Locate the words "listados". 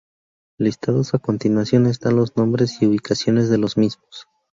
0.57-1.13